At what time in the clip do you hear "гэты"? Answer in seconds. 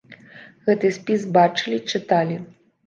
0.69-0.91